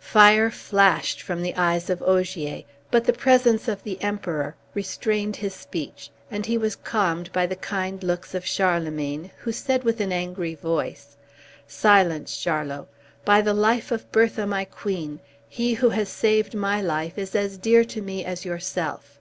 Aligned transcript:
Fire 0.00 0.50
flashed 0.50 1.22
from 1.22 1.42
the 1.42 1.54
eyes 1.54 1.88
of 1.88 2.02
Ogier, 2.02 2.64
but 2.90 3.04
the 3.04 3.12
presence 3.12 3.68
of 3.68 3.84
the 3.84 4.02
Emperor 4.02 4.56
restrained 4.74 5.36
his 5.36 5.54
speech, 5.54 6.10
and 6.28 6.44
he 6.44 6.58
was 6.58 6.74
calmed 6.74 7.30
by 7.32 7.46
the 7.46 7.54
kind 7.54 8.02
looks 8.02 8.34
of 8.34 8.44
Charlemagne, 8.44 9.30
who 9.38 9.52
said, 9.52 9.84
with 9.84 10.00
an 10.00 10.10
angry 10.10 10.56
voice, 10.56 11.16
"Silence, 11.68 12.36
Charlot! 12.36 12.86
By 13.24 13.40
the 13.40 13.54
life 13.54 13.92
of 13.92 14.10
Bertha, 14.10 14.44
my 14.44 14.64
queen, 14.64 15.20
he 15.48 15.74
who 15.74 15.90
has 15.90 16.08
saved 16.08 16.52
my 16.56 16.82
life 16.82 17.16
is 17.16 17.36
as 17.36 17.56
dear 17.56 17.84
to 17.84 18.02
me 18.02 18.24
as 18.24 18.44
yourself. 18.44 19.20